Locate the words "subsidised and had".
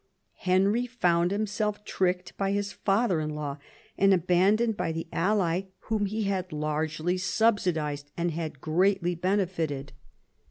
7.19-8.59